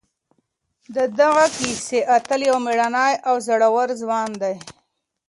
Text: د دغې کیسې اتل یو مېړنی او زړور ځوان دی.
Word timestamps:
د 0.95 0.97
دغې 1.19 1.45
کیسې 1.57 1.99
اتل 2.17 2.41
یو 2.49 2.57
مېړنی 2.65 3.13
او 3.27 3.35
زړور 3.47 3.87
ځوان 4.01 4.29
دی. 4.41 4.55